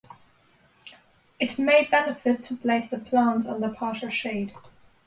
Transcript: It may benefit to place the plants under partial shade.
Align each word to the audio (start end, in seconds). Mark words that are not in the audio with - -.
It 1.39 1.59
may 1.59 1.83
benefit 1.85 2.41
to 2.45 2.55
place 2.57 2.89
the 2.89 2.97
plants 2.97 3.45
under 3.45 3.69
partial 3.69 4.09
shade. 4.09 4.51